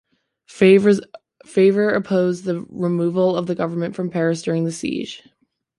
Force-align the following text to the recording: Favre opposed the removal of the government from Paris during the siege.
Favre 0.47 1.89
opposed 1.89 2.45
the 2.45 2.65
removal 2.69 3.35
of 3.37 3.45
the 3.45 3.53
government 3.53 3.93
from 3.95 4.09
Paris 4.09 4.41
during 4.41 4.65
the 4.65 4.71
siege. 4.71 5.21